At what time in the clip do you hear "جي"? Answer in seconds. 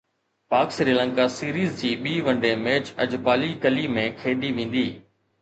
1.81-1.91